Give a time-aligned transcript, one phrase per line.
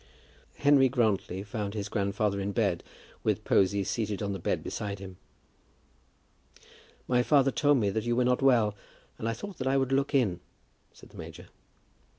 [0.55, 2.83] Henry Grantly found his grandfather in bed,
[3.23, 5.17] with Posy seated on the bed beside him.
[7.07, 8.75] "My father told me that you were not quite well,
[9.19, 10.39] and I thought that I would look in,"
[10.91, 11.49] said the major.